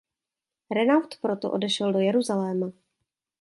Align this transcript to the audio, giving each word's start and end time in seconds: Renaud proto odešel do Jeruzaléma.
Renaud 0.75 1.17
proto 1.21 1.51
odešel 1.51 1.93
do 1.93 1.99
Jeruzaléma. 1.99 2.71